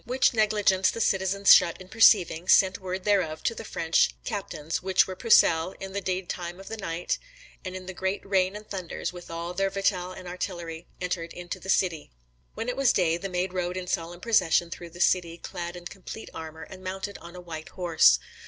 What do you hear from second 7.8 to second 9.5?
a greats rayne and thunders, with